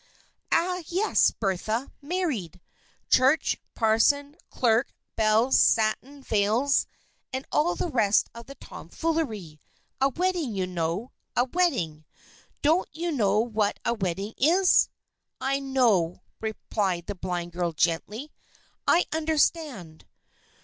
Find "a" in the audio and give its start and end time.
10.01-10.09, 11.35-11.43, 13.85-13.93